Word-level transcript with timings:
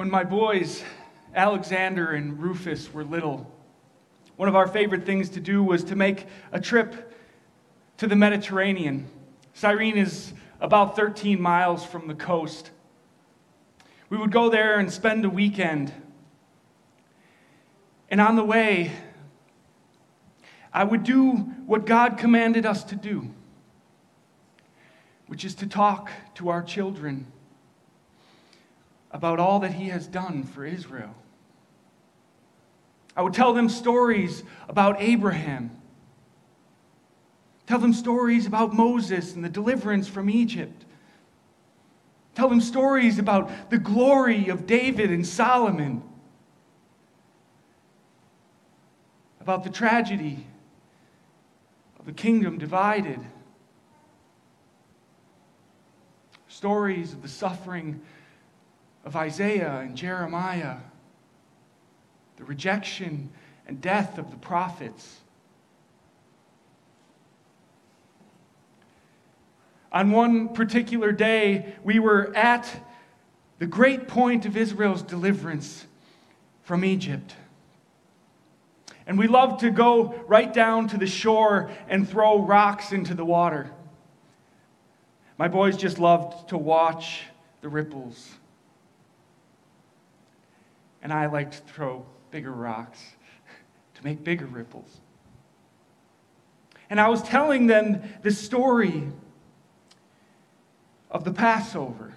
When 0.00 0.10
my 0.10 0.24
boys, 0.24 0.82
Alexander 1.34 2.12
and 2.12 2.40
Rufus, 2.40 2.90
were 2.90 3.04
little, 3.04 3.54
one 4.36 4.48
of 4.48 4.56
our 4.56 4.66
favorite 4.66 5.04
things 5.04 5.28
to 5.28 5.40
do 5.40 5.62
was 5.62 5.84
to 5.84 5.94
make 5.94 6.26
a 6.52 6.58
trip 6.58 7.12
to 7.98 8.06
the 8.06 8.16
Mediterranean. 8.16 9.10
Cyrene 9.52 9.98
is 9.98 10.32
about 10.58 10.96
13 10.96 11.38
miles 11.38 11.84
from 11.84 12.08
the 12.08 12.14
coast. 12.14 12.70
We 14.08 14.16
would 14.16 14.32
go 14.32 14.48
there 14.48 14.78
and 14.78 14.90
spend 14.90 15.26
a 15.26 15.28
weekend. 15.28 15.92
And 18.10 18.22
on 18.22 18.36
the 18.36 18.44
way, 18.44 18.92
I 20.72 20.82
would 20.82 21.02
do 21.02 21.30
what 21.66 21.84
God 21.84 22.16
commanded 22.16 22.64
us 22.64 22.84
to 22.84 22.96
do, 22.96 23.28
which 25.26 25.44
is 25.44 25.54
to 25.56 25.66
talk 25.66 26.10
to 26.36 26.48
our 26.48 26.62
children 26.62 27.26
about 29.10 29.38
all 29.38 29.60
that 29.60 29.74
He 29.74 29.88
has 29.88 30.06
done 30.06 30.44
for 30.44 30.64
Israel. 30.64 31.14
I 33.16 33.22
would 33.22 33.34
tell 33.34 33.52
them 33.52 33.68
stories 33.68 34.44
about 34.68 34.96
Abraham, 35.00 35.70
tell 37.66 37.78
them 37.78 37.92
stories 37.92 38.46
about 38.46 38.72
Moses 38.72 39.34
and 39.34 39.44
the 39.44 39.48
deliverance 39.48 40.08
from 40.08 40.30
Egypt. 40.30 40.84
Tell 42.34 42.48
them 42.48 42.60
stories 42.60 43.18
about 43.18 43.70
the 43.70 43.78
glory 43.78 44.48
of 44.48 44.66
David 44.66 45.10
and 45.10 45.26
Solomon, 45.26 46.02
about 49.40 49.64
the 49.64 49.70
tragedy 49.70 50.46
of 51.98 52.08
a 52.08 52.12
kingdom 52.12 52.56
divided, 52.56 53.18
stories 56.48 57.12
of 57.12 57.22
the 57.22 57.28
suffering 57.28 58.00
of 59.04 59.16
Isaiah 59.16 59.80
and 59.80 59.96
Jeremiah, 59.96 60.76
the 62.36 62.44
rejection 62.44 63.30
and 63.66 63.80
death 63.80 64.18
of 64.18 64.30
the 64.30 64.36
prophets. 64.36 65.20
On 69.92 70.12
one 70.12 70.50
particular 70.50 71.12
day, 71.12 71.74
we 71.82 71.98
were 71.98 72.34
at 72.36 72.84
the 73.58 73.66
great 73.66 74.08
point 74.08 74.46
of 74.46 74.56
Israel's 74.56 75.02
deliverance 75.02 75.86
from 76.62 76.84
Egypt. 76.84 77.34
And 79.06 79.18
we 79.18 79.26
loved 79.26 79.60
to 79.60 79.70
go 79.70 80.14
right 80.28 80.52
down 80.52 80.88
to 80.88 80.96
the 80.96 81.06
shore 81.06 81.70
and 81.88 82.08
throw 82.08 82.40
rocks 82.40 82.92
into 82.92 83.14
the 83.14 83.24
water. 83.24 83.70
My 85.36 85.48
boys 85.48 85.76
just 85.76 85.98
loved 85.98 86.50
to 86.50 86.58
watch 86.58 87.22
the 87.60 87.68
ripples. 87.68 88.30
And 91.02 91.12
I 91.12 91.26
like 91.26 91.50
to 91.52 91.58
throw 91.58 92.04
bigger 92.30 92.52
rocks 92.52 93.02
to 93.94 94.04
make 94.04 94.22
bigger 94.22 94.46
ripples. 94.46 95.00
And 96.88 97.00
I 97.00 97.08
was 97.08 97.22
telling 97.22 97.66
them 97.66 98.02
the 98.22 98.32
story 98.32 99.04
of 101.10 101.24
the 101.24 101.32
Passover. 101.32 102.14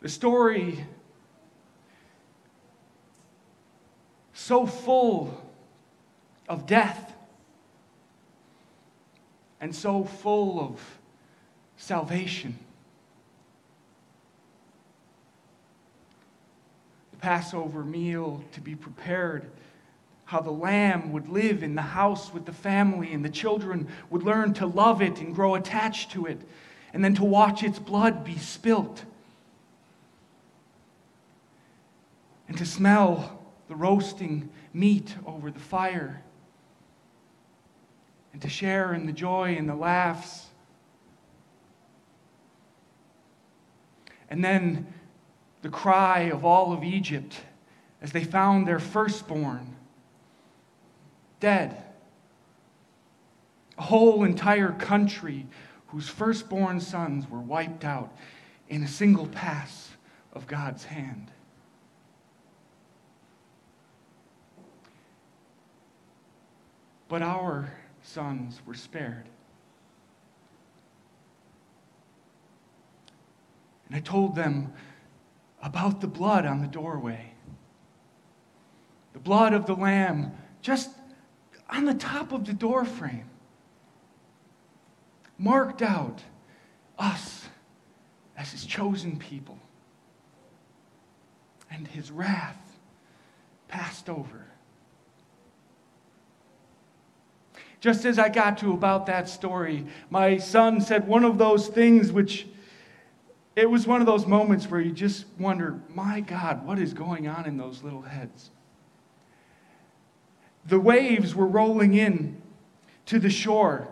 The 0.00 0.08
story 0.08 0.84
so 4.32 4.64
full 4.64 5.42
of 6.48 6.66
death 6.66 7.14
and 9.60 9.74
so 9.74 10.04
full 10.04 10.60
of 10.60 10.80
salvation. 11.76 12.56
Passover 17.20 17.84
meal 17.84 18.44
to 18.52 18.60
be 18.60 18.74
prepared 18.74 19.50
how 20.26 20.40
the 20.40 20.50
lamb 20.50 21.12
would 21.12 21.28
live 21.28 21.62
in 21.62 21.76
the 21.76 21.82
house 21.82 22.32
with 22.32 22.44
the 22.46 22.52
family, 22.52 23.12
and 23.12 23.24
the 23.24 23.30
children 23.30 23.86
would 24.10 24.24
learn 24.24 24.52
to 24.54 24.66
love 24.66 25.00
it 25.00 25.20
and 25.20 25.34
grow 25.34 25.54
attached 25.54 26.10
to 26.10 26.26
it, 26.26 26.40
and 26.92 27.04
then 27.04 27.14
to 27.14 27.24
watch 27.24 27.62
its 27.62 27.78
blood 27.78 28.24
be 28.24 28.36
spilt, 28.36 29.04
and 32.48 32.58
to 32.58 32.66
smell 32.66 33.40
the 33.68 33.76
roasting 33.76 34.50
meat 34.74 35.14
over 35.24 35.50
the 35.50 35.60
fire, 35.60 36.22
and 38.32 38.42
to 38.42 38.48
share 38.48 38.92
in 38.94 39.06
the 39.06 39.12
joy 39.12 39.54
and 39.56 39.68
the 39.68 39.76
laughs. 39.76 40.46
And 44.28 44.44
then 44.44 44.92
the 45.66 45.72
cry 45.72 46.30
of 46.30 46.44
all 46.44 46.72
of 46.72 46.84
Egypt 46.84 47.34
as 48.00 48.12
they 48.12 48.22
found 48.22 48.68
their 48.68 48.78
firstborn 48.78 49.74
dead. 51.40 51.82
A 53.76 53.82
whole 53.82 54.22
entire 54.22 54.70
country 54.70 55.44
whose 55.88 56.08
firstborn 56.08 56.78
sons 56.78 57.28
were 57.28 57.40
wiped 57.40 57.84
out 57.84 58.16
in 58.68 58.84
a 58.84 58.86
single 58.86 59.26
pass 59.26 59.90
of 60.32 60.46
God's 60.46 60.84
hand. 60.84 61.32
But 67.08 67.22
our 67.22 67.72
sons 68.04 68.60
were 68.64 68.74
spared. 68.74 69.26
And 73.88 73.96
I 73.96 74.00
told 74.00 74.36
them 74.36 74.72
about 75.62 76.00
the 76.00 76.06
blood 76.06 76.46
on 76.46 76.60
the 76.60 76.66
doorway. 76.66 77.32
The 79.12 79.18
blood 79.18 79.52
of 79.52 79.66
the 79.66 79.74
Lamb 79.74 80.32
just 80.66 80.90
on 81.70 81.84
the 81.84 81.94
top 81.94 82.32
of 82.32 82.44
the 82.44 82.52
doorframe, 82.52 83.30
marked 85.38 85.80
out 85.82 86.22
us 86.98 87.46
as 88.36 88.50
his 88.50 88.64
chosen 88.64 89.16
people, 89.16 89.58
and 91.70 91.86
his 91.86 92.10
wrath 92.10 92.78
passed 93.68 94.08
over. 94.08 94.46
Just 97.80 98.04
as 98.04 98.18
I 98.18 98.28
got 98.28 98.58
to 98.58 98.72
about 98.72 99.06
that 99.06 99.28
story, 99.28 99.86
my 100.10 100.38
son 100.38 100.80
said 100.80 101.06
one 101.06 101.24
of 101.24 101.38
those 101.38 101.68
things 101.68 102.10
which 102.10 102.46
it 103.56 103.68
was 103.68 103.86
one 103.86 104.00
of 104.00 104.06
those 104.06 104.26
moments 104.26 104.70
where 104.70 104.80
you 104.80 104.92
just 104.92 105.24
wonder, 105.38 105.80
my 105.88 106.20
God, 106.20 106.64
what 106.64 106.78
is 106.78 106.92
going 106.94 107.26
on 107.26 107.46
in 107.46 107.56
those 107.56 107.82
little 107.82 108.02
heads? 108.02 108.50
the 110.66 110.80
waves 110.80 111.34
were 111.34 111.46
rolling 111.46 111.94
in 111.94 112.40
to 113.06 113.18
the 113.18 113.30
shore. 113.30 113.88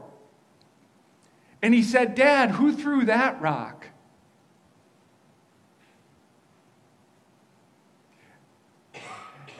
And 1.62 1.72
he 1.72 1.82
said, 1.82 2.14
Dad, 2.14 2.50
who 2.50 2.72
threw 2.72 3.04
that 3.06 3.40
rock? 3.40 3.86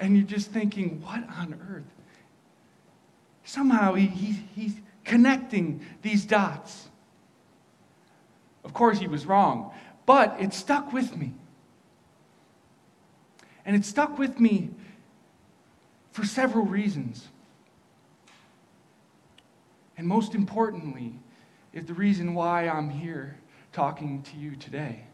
And 0.01 0.17
you're 0.17 0.27
just 0.27 0.51
thinking, 0.51 1.01
what 1.01 1.23
on 1.39 1.59
earth? 1.71 1.85
Somehow 3.45 3.95
he, 3.95 4.07
he, 4.07 4.33
he's 4.55 4.75
connecting 5.05 5.81
these 6.03 6.25
dots. 6.25 6.89
Of 8.65 8.75
course, 8.75 8.99
he 8.99 9.07
was 9.07 9.25
wrong, 9.25 9.73
but 10.07 10.37
it 10.39 10.53
stuck 10.53 10.93
with 10.93 11.17
me. 11.17 11.35
And 13.65 13.75
it 13.75 13.85
stuck 13.85 14.19
with 14.19 14.39
me 14.39 14.71
for 16.13 16.25
several 16.25 16.65
reasons. 16.65 17.29
And 19.97 20.07
most 20.07 20.35
importantly, 20.35 21.15
is 21.73 21.87
the 21.87 21.95
reason 21.95 22.35
why 22.35 22.69
I'm 22.69 22.91
here 22.91 23.39
talking 23.73 24.23
to 24.23 24.37
you 24.37 24.55
today. 24.57 25.05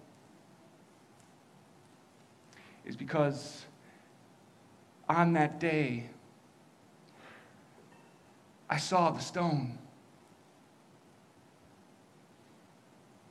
Is 2.84 2.96
because 2.96 3.64
on 5.08 5.34
that 5.34 5.60
day, 5.60 6.10
I 8.68 8.78
saw 8.78 9.10
the 9.10 9.20
stone. 9.20 9.78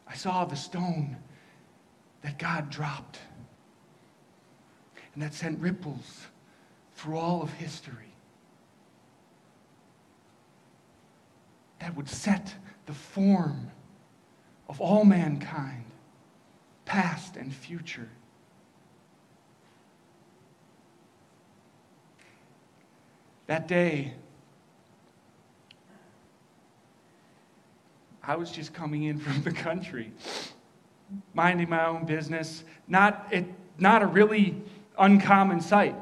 I 0.08 0.16
saw 0.16 0.46
the 0.46 0.56
stone 0.56 1.18
that 2.22 2.38
God 2.38 2.70
dropped 2.70 3.20
and 5.14 5.24
that 5.24 5.34
sent 5.34 5.60
ripples 5.60 6.28
through 6.96 7.18
all 7.18 7.42
of 7.42 7.52
history 7.54 8.14
that 11.80 11.96
would 11.96 12.10
set 12.10 12.54
the 12.86 12.94
form 12.94 13.72
of 14.68 14.80
all 14.80 15.04
mankind, 15.04 15.86
past 16.86 17.36
and 17.36 17.54
future. 17.54 18.10
That 23.48 23.68
day, 23.68 24.14
I 28.22 28.36
was 28.36 28.52
just 28.52 28.74
coming 28.74 29.04
in 29.04 29.18
from 29.18 29.42
the 29.42 29.52
country, 29.52 30.12
minding 31.34 31.70
my 31.70 31.86
own 31.86 32.06
business. 32.06 32.64
Not, 32.88 33.28
it, 33.32 33.46
not 33.78 34.02
a 34.02 34.08
really 34.08 34.62
uncommon 34.98 35.62
sight 35.62 35.96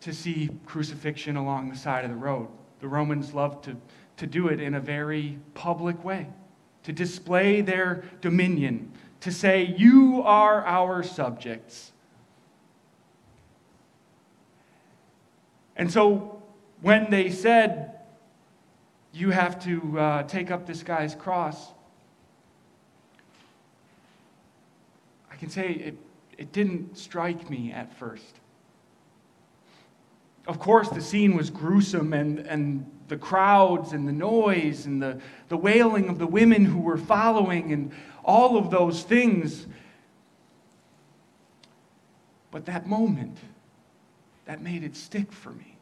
to 0.00 0.12
see 0.12 0.50
crucifixion 0.66 1.36
along 1.36 1.70
the 1.70 1.76
side 1.76 2.04
of 2.04 2.10
the 2.10 2.16
road. 2.16 2.48
The 2.80 2.88
Romans 2.88 3.34
loved 3.34 3.64
to, 3.64 3.76
to 4.18 4.26
do 4.26 4.48
it 4.48 4.60
in 4.60 4.74
a 4.74 4.80
very 4.80 5.38
public 5.54 6.04
way, 6.04 6.28
to 6.84 6.92
display 6.92 7.60
their 7.60 8.04
dominion, 8.20 8.92
to 9.20 9.32
say, 9.32 9.74
You 9.76 10.22
are 10.22 10.64
our 10.64 11.02
subjects. 11.02 11.92
And 15.76 15.90
so 15.90 16.42
when 16.82 17.10
they 17.10 17.30
said, 17.30 17.98
You 19.12 19.30
have 19.30 19.62
to 19.64 19.98
uh, 19.98 20.22
take 20.24 20.50
up 20.50 20.66
this 20.66 20.82
guy's 20.82 21.14
cross, 21.14 21.72
I 25.36 25.38
can 25.38 25.50
say 25.50 25.68
it, 25.68 25.98
it 26.38 26.52
didn't 26.52 26.96
strike 26.96 27.50
me 27.50 27.70
at 27.70 27.92
first. 27.98 28.40
Of 30.46 30.58
course, 30.58 30.88
the 30.88 31.02
scene 31.02 31.36
was 31.36 31.50
gruesome, 31.50 32.14
and, 32.14 32.38
and 32.38 32.90
the 33.08 33.18
crowds, 33.18 33.92
and 33.92 34.08
the 34.08 34.12
noise, 34.12 34.86
and 34.86 35.02
the, 35.02 35.20
the 35.48 35.56
wailing 35.58 36.08
of 36.08 36.18
the 36.18 36.26
women 36.26 36.64
who 36.64 36.78
were 36.78 36.96
following, 36.96 37.70
and 37.70 37.92
all 38.24 38.56
of 38.56 38.70
those 38.70 39.02
things. 39.02 39.66
But 42.50 42.64
that 42.64 42.86
moment, 42.86 43.36
that 44.46 44.62
made 44.62 44.84
it 44.84 44.96
stick 44.96 45.30
for 45.30 45.50
me. 45.50 45.76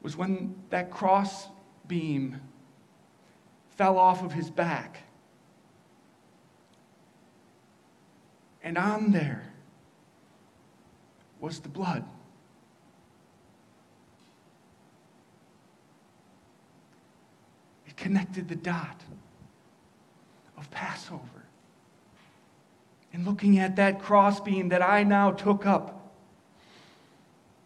Was 0.00 0.16
when 0.16 0.54
that 0.70 0.90
cross 0.90 1.48
beam 1.86 2.40
fell 3.82 3.98
off 3.98 4.22
of 4.22 4.32
his 4.32 4.48
back. 4.48 4.98
And 8.62 8.78
on 8.78 9.10
there 9.10 9.42
was 11.40 11.58
the 11.58 11.68
blood. 11.68 12.04
It 17.88 17.96
connected 17.96 18.48
the 18.48 18.54
dot 18.54 19.02
of 20.56 20.70
Passover. 20.70 21.42
And 23.12 23.26
looking 23.26 23.58
at 23.58 23.74
that 23.74 24.00
crossbeam 24.00 24.68
that 24.68 24.80
I 24.80 25.02
now 25.02 25.32
took 25.32 25.66
up, 25.66 26.14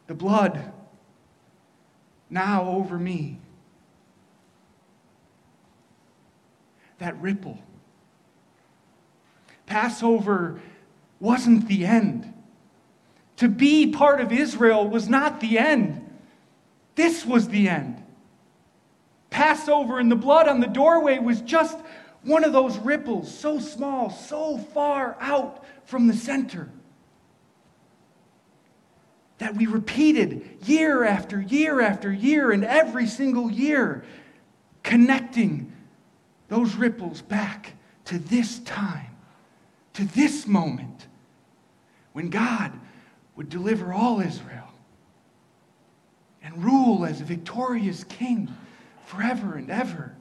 the 0.06 0.14
blood 0.14 0.72
now 2.30 2.70
over 2.70 2.98
me, 2.98 3.38
that 6.98 7.20
ripple. 7.20 7.58
Passover 9.66 10.60
wasn't 11.20 11.68
the 11.68 11.84
end. 11.84 12.32
To 13.36 13.48
be 13.48 13.92
part 13.92 14.20
of 14.20 14.32
Israel 14.32 14.88
was 14.88 15.08
not 15.08 15.40
the 15.40 15.58
end. 15.58 16.02
This 16.94 17.26
was 17.26 17.48
the 17.48 17.68
end. 17.68 18.02
Passover 19.28 19.98
and 19.98 20.10
the 20.10 20.16
blood 20.16 20.48
on 20.48 20.60
the 20.60 20.66
doorway 20.66 21.18
was 21.18 21.42
just 21.42 21.78
one 22.22 22.44
of 22.44 22.52
those 22.52 22.78
ripples, 22.78 23.32
so 23.36 23.58
small, 23.58 24.10
so 24.10 24.56
far 24.58 25.16
out 25.20 25.64
from 25.84 26.06
the 26.06 26.14
center, 26.14 26.70
that 29.38 29.54
we 29.54 29.66
repeated 29.66 30.58
year 30.64 31.04
after 31.04 31.40
year 31.40 31.80
after 31.80 32.10
year, 32.10 32.50
and 32.50 32.64
every 32.64 33.06
single 33.06 33.50
year, 33.50 34.04
connecting 34.82 35.72
those 36.48 36.74
ripples 36.76 37.22
back 37.22 37.72
to 38.06 38.18
this 38.18 38.60
time, 38.60 39.16
to 39.94 40.04
this 40.04 40.46
moment, 40.46 41.06
when 42.12 42.30
God 42.30 42.72
would 43.34 43.48
deliver 43.48 43.92
all 43.92 44.20
Israel 44.20 44.72
and 46.42 46.64
rule 46.64 47.04
as 47.04 47.20
a 47.20 47.24
victorious 47.24 48.04
king 48.04 48.54
forever 49.04 49.56
and 49.56 49.70
ever. 49.70 50.14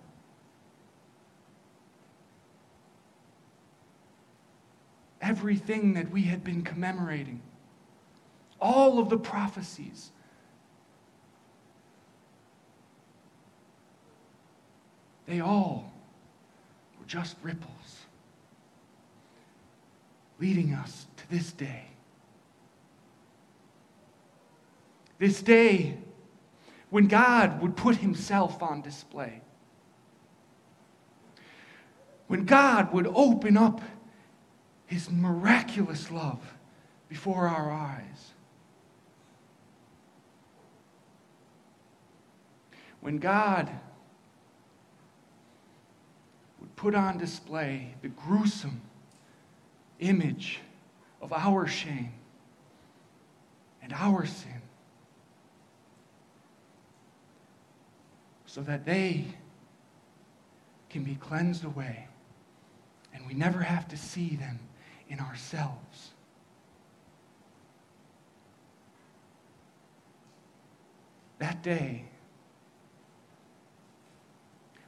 Everything 5.22 5.94
that 5.94 6.12
we 6.12 6.24
had 6.24 6.44
been 6.44 6.64
commemorating, 6.64 7.42
all 8.60 9.00
of 9.00 9.10
the 9.10 9.18
prophecies, 9.18 10.12
they 15.28 15.40
all 15.40 15.92
just 17.08 17.36
ripples 17.42 18.06
leading 20.40 20.74
us 20.74 21.08
to 21.18 21.30
this 21.30 21.52
day. 21.52 21.86
This 25.18 25.42
day 25.42 25.98
when 26.90 27.08
God 27.08 27.62
would 27.62 27.76
put 27.76 27.98
himself 27.98 28.62
on 28.62 28.82
display. 28.82 29.42
When 32.28 32.46
God 32.46 32.94
would 32.94 33.08
open 33.08 33.58
up 33.58 33.82
his 34.86 35.10
miraculous 35.10 36.12
love 36.12 36.40
before 37.08 37.48
our 37.48 37.72
eyes. 37.72 38.34
When 43.02 43.18
God 43.18 43.70
would 46.60 46.75
put 46.86 46.94
on 46.94 47.18
display 47.18 47.96
the 48.04 48.10
gruesome 48.10 48.80
image 50.00 50.60
of 51.20 51.34
our 51.34 51.66
shame 51.66 52.14
and 53.82 53.92
our 53.92 54.24
sin. 54.24 54.62
so 58.46 58.62
that 58.62 58.86
they 58.86 59.26
can 60.90 61.04
be 61.04 61.16
cleansed 61.16 61.66
away 61.66 62.08
and 63.14 63.28
we 63.28 63.34
never 63.34 63.60
have 63.60 63.86
to 63.86 63.98
see 63.98 64.38
them 64.38 64.58
in 65.10 65.20
ourselves. 65.20 66.12
That 71.40 71.62
day, 71.64 72.06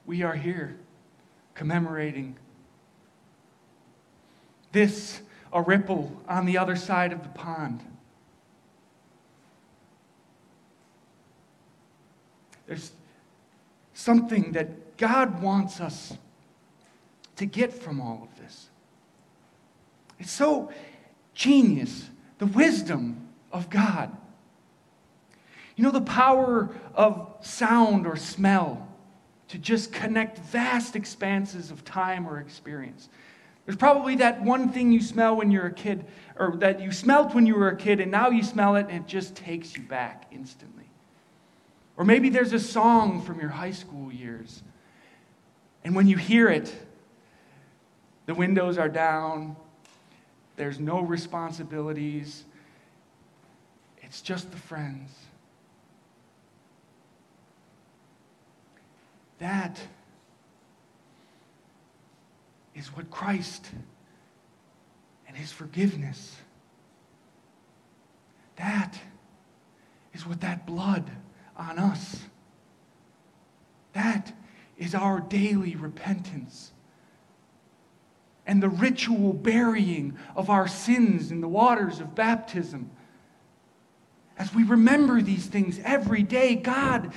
we 0.05 0.21
are 0.23 0.35
here 0.35 0.77
commemorating 1.57 2.37
this, 4.71 5.21
a 5.51 5.61
ripple 5.61 6.21
on 6.29 6.45
the 6.45 6.57
other 6.57 6.75
side 6.75 7.11
of 7.11 7.23
the 7.23 7.29
pond. 7.29 7.81
There's 12.67 12.91
something 13.93 14.51
that 14.51 14.97
God 14.97 15.41
wants 15.41 15.81
us 15.81 16.13
to 17.37 17.45
get 17.45 17.73
from 17.73 17.99
all 17.99 18.29
of 18.29 18.39
this. 18.39 18.67
It's 20.19 20.31
so 20.31 20.71
genius, 21.33 22.09
the 22.37 22.45
wisdom 22.45 23.29
of 23.51 23.69
God. 23.69 24.15
You 25.75 25.83
know, 25.83 25.91
the 25.91 26.01
power 26.01 26.69
of 26.93 27.35
sound 27.41 28.05
or 28.05 28.15
smell 28.15 28.86
to 29.49 29.57
just 29.57 29.91
connect 29.91 30.39
vast 30.39 30.95
expanses 30.95 31.71
of 31.71 31.85
time 31.85 32.27
or 32.27 32.39
experience. 32.39 33.09
There's 33.65 33.77
probably 33.77 34.15
that 34.15 34.41
one 34.41 34.69
thing 34.69 34.91
you 34.91 35.01
smell 35.01 35.35
when 35.35 35.51
you're 35.51 35.65
a 35.65 35.73
kid, 35.73 36.05
or 36.37 36.55
that 36.57 36.79
you 36.81 36.91
smelt 36.91 37.35
when 37.35 37.45
you 37.45 37.55
were 37.55 37.69
a 37.69 37.75
kid, 37.75 37.99
and 37.99 38.09
now 38.09 38.29
you 38.29 38.43
smell 38.43 38.75
it 38.75 38.87
and 38.89 39.03
it 39.03 39.07
just 39.07 39.35
takes 39.35 39.75
you 39.75 39.83
back 39.83 40.27
instantly. 40.31 40.89
Or 41.97 42.05
maybe 42.05 42.29
there's 42.29 42.53
a 42.53 42.59
song 42.59 43.21
from 43.21 43.39
your 43.39 43.49
high 43.49 43.71
school 43.71 44.11
years. 44.11 44.63
And 45.83 45.95
when 45.95 46.07
you 46.07 46.15
hear 46.15 46.47
it, 46.47 46.73
the 48.25 48.35
windows 48.35 48.77
are 48.77 48.89
down, 48.89 49.55
there's 50.55 50.79
no 50.79 51.01
responsibilities, 51.01 52.45
it's 54.01 54.21
just 54.21 54.51
the 54.51 54.57
friends. 54.57 55.09
That 59.39 59.79
is 62.75 62.87
what 62.95 63.09
Christ 63.09 63.69
and 65.27 65.35
his 65.35 65.51
forgiveness, 65.51 66.37
that 68.55 68.97
is 70.13 70.25
what 70.25 70.41
that 70.41 70.65
blood 70.65 71.09
on 71.55 71.77
us. 71.77 72.23
That 73.93 74.31
is 74.77 74.95
our 74.95 75.19
daily 75.19 75.75
repentance. 75.75 76.71
And 78.45 78.63
the 78.63 78.69
ritual 78.69 79.33
burying 79.33 80.17
of 80.35 80.49
our 80.49 80.67
sins 80.67 81.31
in 81.31 81.41
the 81.41 81.47
waters 81.47 81.99
of 81.99 82.15
baptism. 82.15 82.89
As 84.37 84.53
we 84.53 84.63
remember 84.63 85.21
these 85.21 85.47
things 85.47 85.79
every 85.83 86.23
day, 86.23 86.55
God 86.55 87.11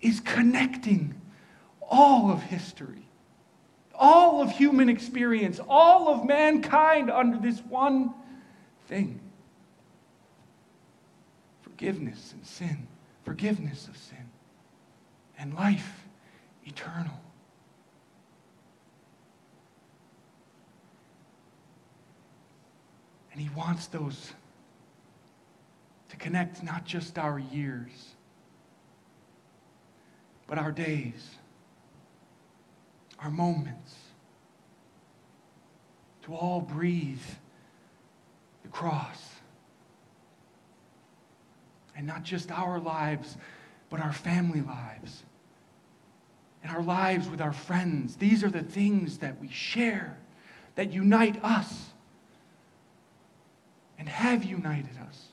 is 0.00 0.20
connecting 0.20 1.14
all 1.90 2.30
of 2.30 2.42
history, 2.42 3.08
all 3.94 4.40
of 4.40 4.50
human 4.52 4.88
experience, 4.88 5.60
all 5.68 6.08
of 6.08 6.24
mankind 6.24 7.10
under 7.10 7.36
this 7.36 7.60
one 7.60 8.14
thing 8.86 9.20
forgiveness 11.62 12.32
and 12.32 12.46
sin, 12.46 12.86
forgiveness 13.24 13.88
of 13.88 13.96
sin, 13.96 14.28
and 15.38 15.54
life 15.54 16.06
eternal. 16.64 17.20
And 23.32 23.40
He 23.40 23.48
wants 23.56 23.86
those 23.86 24.32
to 26.10 26.16
connect 26.16 26.62
not 26.62 26.84
just 26.84 27.18
our 27.18 27.38
years, 27.38 28.14
but 30.46 30.58
our 30.58 30.72
days, 30.72 31.36
our 33.22 33.30
moments, 33.30 33.94
to 36.22 36.34
all 36.34 36.60
breathe 36.60 37.20
the 38.62 38.68
cross. 38.68 39.28
And 41.96 42.06
not 42.06 42.22
just 42.22 42.50
our 42.50 42.78
lives, 42.78 43.36
but 43.90 44.00
our 44.00 44.12
family 44.12 44.62
lives 44.62 45.22
and 46.62 46.72
our 46.72 46.82
lives 46.82 47.28
with 47.28 47.40
our 47.40 47.52
friends. 47.52 48.16
These 48.16 48.44
are 48.44 48.50
the 48.50 48.62
things 48.62 49.18
that 49.18 49.40
we 49.40 49.48
share 49.48 50.16
that 50.74 50.92
unite 50.92 51.42
us 51.42 51.90
and 53.98 54.08
have 54.08 54.44
united 54.44 54.96
us. 55.08 55.26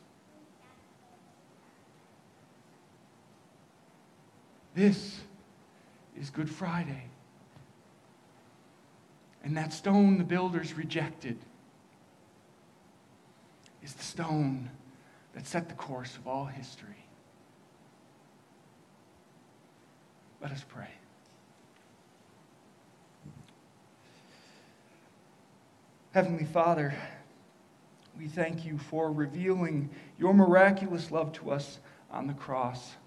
This 4.76 5.20
is 6.20 6.30
Good 6.30 6.50
Friday. 6.50 7.04
And 9.48 9.56
that 9.56 9.72
stone 9.72 10.18
the 10.18 10.26
builders 10.26 10.74
rejected 10.74 11.38
is 13.82 13.94
the 13.94 14.04
stone 14.04 14.70
that 15.32 15.48
set 15.48 15.70
the 15.70 15.76
course 15.76 16.18
of 16.18 16.28
all 16.28 16.44
history. 16.44 17.06
Let 20.42 20.52
us 20.52 20.66
pray. 20.68 20.90
Heavenly 26.12 26.44
Father, 26.44 26.94
we 28.20 28.28
thank 28.28 28.66
you 28.66 28.78
for 28.78 29.10
revealing 29.10 29.90
your 30.20 30.34
miraculous 30.34 31.10
love 31.10 31.32
to 31.32 31.52
us 31.52 31.80
on 32.12 32.28
the 32.28 32.34
cross. 32.34 32.98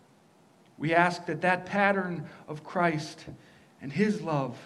We 0.78 0.94
ask 0.94 1.26
that 1.26 1.42
that 1.42 1.66
pattern 1.66 2.30
of 2.48 2.64
Christ 2.64 3.26
and 3.82 3.92
his 3.92 4.22
love 4.22 4.56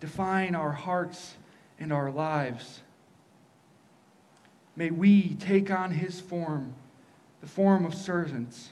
define 0.00 0.54
our 0.54 0.72
hearts 0.72 1.34
and 1.78 1.92
our 1.92 2.10
lives. 2.10 2.80
May 4.76 4.90
we 4.90 5.34
take 5.34 5.70
on 5.70 5.90
his 5.90 6.20
form, 6.20 6.74
the 7.40 7.48
form 7.48 7.84
of 7.84 7.94
servants, 7.94 8.70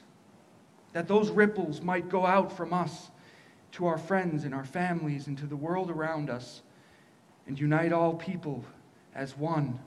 that 0.93 1.07
those 1.07 1.29
ripples 1.29 1.81
might 1.81 2.09
go 2.09 2.25
out 2.25 2.55
from 2.55 2.73
us 2.73 3.09
to 3.73 3.85
our 3.85 3.97
friends 3.97 4.43
and 4.43 4.55
our 4.55 4.63
families 4.65 5.27
and 5.27 5.37
to 5.37 5.45
the 5.45 5.55
world 5.55 5.91
around 5.91 6.29
us 6.29 6.61
and 7.45 7.59
unite 7.59 7.91
all 7.91 8.13
people 8.13 8.63
as 9.13 9.37
one 9.37 9.79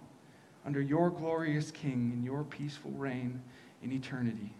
under 0.65 0.81
your 0.81 1.11
glorious 1.11 1.71
King 1.71 2.11
and 2.15 2.25
your 2.25 2.45
peaceful 2.45 2.91
reign 2.93 3.41
in 3.83 3.93
eternity. 3.93 4.53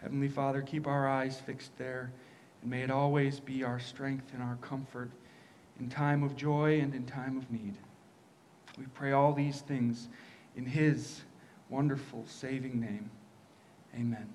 Heavenly 0.00 0.28
Father, 0.28 0.62
keep 0.62 0.86
our 0.86 1.08
eyes 1.08 1.38
fixed 1.40 1.76
there, 1.76 2.12
and 2.60 2.70
may 2.70 2.82
it 2.82 2.90
always 2.90 3.40
be 3.40 3.64
our 3.64 3.78
strength 3.78 4.32
and 4.34 4.42
our 4.42 4.56
comfort 4.56 5.10
in 5.78 5.88
time 5.88 6.22
of 6.22 6.36
joy 6.36 6.80
and 6.80 6.94
in 6.94 7.04
time 7.04 7.36
of 7.36 7.50
need. 7.50 7.76
We 8.78 8.84
pray 8.94 9.12
all 9.12 9.32
these 9.32 9.60
things 9.60 10.08
in 10.56 10.66
His 10.66 11.22
wonderful 11.68 12.24
saving 12.26 12.80
name. 12.80 13.10
Amen. 13.94 14.28